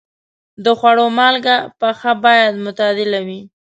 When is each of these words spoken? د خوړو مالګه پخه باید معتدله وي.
د 0.63 0.65
خوړو 0.79 1.05
مالګه 1.17 1.55
پخه 1.79 2.11
باید 2.23 2.53
معتدله 2.63 3.19
وي. 3.27 3.41